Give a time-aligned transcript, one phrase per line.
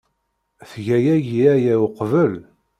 [0.69, 2.33] Tga yagi aya uqbel.